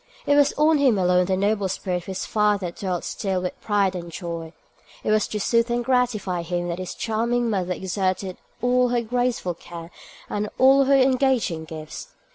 [0.25, 3.93] It was on him alone the noble spirit of his father dwelt still with pride
[3.95, 4.51] and joy:
[5.03, 9.53] it was to soothe and gratify him that his charming mother exerted all her graceful
[9.53, 9.91] care
[10.27, 12.07] and all her engaging gifts.